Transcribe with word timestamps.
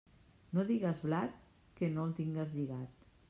No 0.57 0.63
digues 0.69 1.01
blat 1.09 1.37
que 1.81 1.91
no 1.97 2.09
el 2.09 2.17
tingues 2.23 2.57
lligat. 2.61 3.09